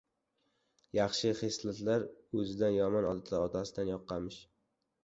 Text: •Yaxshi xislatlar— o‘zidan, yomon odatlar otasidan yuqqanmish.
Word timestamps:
•Yaxshi 0.99 1.33
xislatlar— 1.41 2.07
o‘zidan, 2.41 2.77
yomon 2.81 3.11
odatlar 3.13 3.47
otasidan 3.51 3.95
yuqqanmish. 3.97 4.43